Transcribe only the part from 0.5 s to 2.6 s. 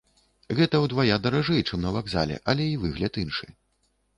Гэта ўдвая даражэй, чым на вакзале,